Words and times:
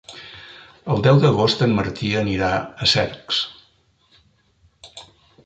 El 0.93 1.03
deu 1.07 1.19
d'agost 1.25 1.61
en 1.65 1.75
Martí 1.81 2.09
anirà 2.23 2.49
a 2.57 2.89
Cercs. 2.93 3.45